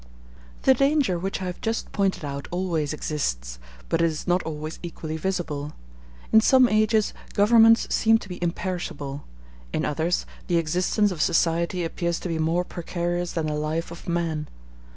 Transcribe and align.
The 0.63 0.73
danger 0.73 1.19
which 1.19 1.43
I 1.43 1.45
have 1.45 1.61
just 1.61 1.91
pointed 1.91 2.25
out 2.25 2.47
always 2.49 2.91
exists, 2.91 3.59
but 3.87 4.01
it 4.01 4.05
is 4.05 4.25
not 4.25 4.41
always 4.41 4.79
equally 4.81 5.15
visible. 5.15 5.73
In 6.33 6.41
some 6.41 6.67
ages 6.67 7.13
governments 7.35 7.85
seem 7.93 8.17
to 8.17 8.27
be 8.27 8.41
imperishable; 8.41 9.25
in 9.71 9.85
others, 9.85 10.25
the 10.47 10.57
existence 10.57 11.11
of 11.11 11.21
society 11.21 11.83
appears 11.83 12.19
to 12.21 12.27
be 12.29 12.39
more 12.39 12.63
precarious 12.63 13.33
than 13.33 13.45
the 13.45 13.53
life 13.53 13.91
of 13.91 14.09
man. 14.09 14.47